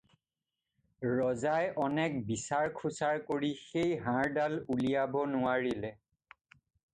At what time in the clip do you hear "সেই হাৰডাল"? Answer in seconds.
3.59-4.57